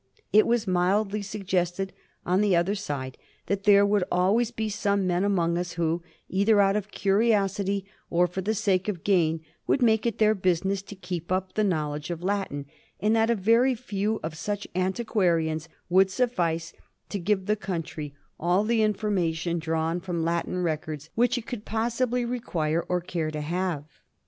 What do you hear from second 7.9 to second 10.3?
or for the sake of gain,' would make it